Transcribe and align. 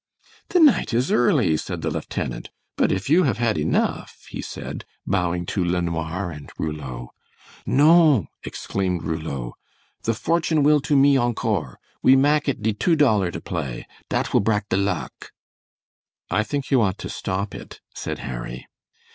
"The 0.49 0.59
night 0.59 0.95
is 0.95 1.11
early," 1.11 1.55
said 1.57 1.83
the 1.83 1.91
lieutenant, 1.91 2.49
"but 2.75 2.91
if 2.91 3.07
you 3.07 3.21
have 3.29 3.37
had 3.37 3.55
enough," 3.55 4.25
he 4.31 4.41
said, 4.41 4.83
bowing 5.05 5.45
to 5.53 5.63
LeNoir 5.63 6.31
and 6.31 6.49
Rouleau. 6.57 7.11
"Non!" 7.67 8.27
exclaimed 8.43 9.03
Rouleau, 9.03 9.53
"the 10.01 10.15
fortune 10.15 10.63
will 10.63 10.79
to 10.79 10.95
me 10.97 11.17
encore. 11.17 11.77
We 12.01 12.15
mak 12.15 12.49
it 12.49 12.63
de 12.63 12.73
two 12.73 12.95
dollar 12.95 13.29
to 13.29 13.41
play. 13.41 13.85
Dat 14.09 14.33
will 14.33 14.39
brak 14.39 14.69
de 14.69 14.77
luck." 14.77 15.33
"I 16.31 16.41
think 16.41 16.71
you 16.71 16.81
ought 16.81 16.97
to 16.97 17.07
stop 17.07 17.53
it," 17.53 17.79
said 17.93 18.17
Harry. 18.25 18.65